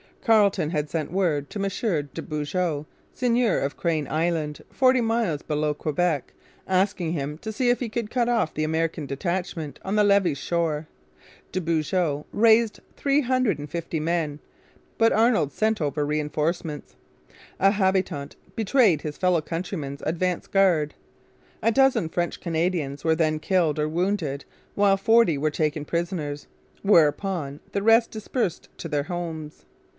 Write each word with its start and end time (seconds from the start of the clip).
Carleton 0.23 0.69
had 0.69 0.89
sent 0.89 1.11
word 1.11 1.49
to 1.51 1.59
M. 1.63 1.69
de 2.13 2.21
Beaujeu, 2.21 2.85
seigneur 3.13 3.57
of 3.59 3.77
Crane 3.77 4.07
Island, 4.07 4.61
forty 4.71 5.01
miles 5.01 5.41
below 5.43 5.73
Quebec, 5.75 6.33
asking 6.67 7.13
him 7.13 7.37
to 7.39 7.51
see 7.51 7.69
if 7.69 7.79
he 7.79 7.89
could 7.89 8.09
cut 8.11 8.29
off 8.29 8.53
the 8.53 8.63
American 8.63 9.05
detachment 9.07 9.79
on 9.83 9.95
the 9.95 10.03
Levis 10.03 10.37
shore. 10.37 10.87
De 11.51 11.59
Beaujeu 11.61 12.23
raised 12.31 12.79
three 12.95 13.21
hundred 13.21 13.57
and 13.59 13.69
fifty 13.69 13.99
men. 13.99 14.39
But 14.97 15.11
Arnold 15.11 15.51
sent 15.53 15.81
over 15.81 16.05
reinforcements. 16.05 16.95
A 17.59 17.71
habitant 17.71 18.35
betrayed 18.55 19.01
his 19.01 19.17
fellow 19.17 19.41
countrymen's 19.41 20.03
advance 20.05 20.45
guard. 20.47 20.93
A 21.63 21.71
dozen 21.71 22.09
French 22.09 22.39
Canadians 22.39 23.03
were 23.03 23.15
then 23.15 23.39
killed 23.39 23.77
or 23.77 23.89
wounded 23.89 24.45
while 24.75 24.97
forty 24.97 25.37
were 25.37 25.51
taken 25.51 25.83
prisoners; 25.83 26.45
whereupon 26.83 27.59
the 27.71 27.83
rest 27.83 28.09
dispersed 28.11 28.67
to 28.79 28.87
their 28.87 29.03
homes. 29.03 29.65